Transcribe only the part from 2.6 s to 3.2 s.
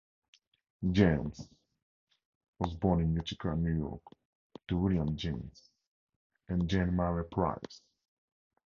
born in